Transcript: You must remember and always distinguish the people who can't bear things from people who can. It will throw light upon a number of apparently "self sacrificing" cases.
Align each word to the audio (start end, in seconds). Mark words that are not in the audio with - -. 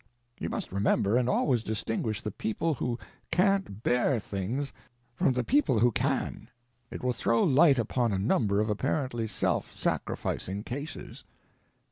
You 0.39 0.49
must 0.49 0.71
remember 0.71 1.15
and 1.15 1.29
always 1.29 1.61
distinguish 1.61 2.21
the 2.21 2.31
people 2.31 2.73
who 2.73 2.97
can't 3.29 3.83
bear 3.83 4.19
things 4.19 4.73
from 5.13 5.31
people 5.45 5.77
who 5.77 5.91
can. 5.91 6.49
It 6.89 7.03
will 7.03 7.13
throw 7.13 7.43
light 7.43 7.77
upon 7.77 8.11
a 8.11 8.17
number 8.17 8.59
of 8.59 8.67
apparently 8.67 9.27
"self 9.27 9.71
sacrificing" 9.71 10.63
cases. 10.63 11.23